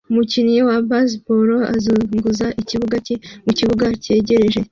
Umukinnyi 0.09 0.59
wa 0.67 0.77
baseball 0.89 1.49
azunguza 1.75 2.45
ikibuga 2.61 2.95
cye 3.05 3.15
mukibuga 3.45 3.85
cyegereje 4.03 4.59